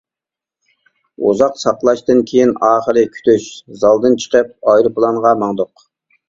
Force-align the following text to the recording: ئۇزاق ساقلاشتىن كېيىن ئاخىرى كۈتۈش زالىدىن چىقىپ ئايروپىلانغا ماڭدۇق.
ئۇزاق 1.27 1.59
ساقلاشتىن 1.63 2.21
كېيىن 2.31 2.53
ئاخىرى 2.69 3.03
كۈتۈش 3.19 3.45
زالىدىن 3.83 4.17
چىقىپ 4.25 4.73
ئايروپىلانغا 4.73 5.37
ماڭدۇق. 5.45 5.87